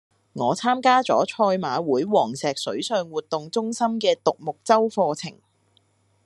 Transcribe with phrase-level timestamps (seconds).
[0.33, 5.33] 我參加咗賽馬會黃石水上活動中心嘅獨木舟課程。